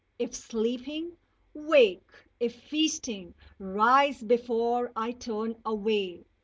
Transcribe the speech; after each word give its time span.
If 0.17 0.33
sleeping, 0.33 1.15
wake 1.53 2.09
if 2.39 2.55
feasting, 2.55 3.35
rise 3.59 4.23
before 4.23 4.91
I 4.95 5.11
turn 5.11 5.57
away. 5.63 6.25